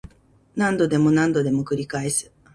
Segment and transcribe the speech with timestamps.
[0.55, 2.31] 何度でも何度でも繰り返す